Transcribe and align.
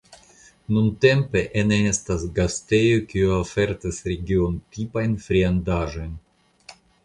Nuntempe 0.77 1.43
ene 1.61 1.77
estas 1.89 2.25
gastejo 2.41 3.05
kiu 3.13 3.35
ofertas 3.37 4.03
regiontipajn 4.11 5.17
friandaĵojn. 5.29 6.21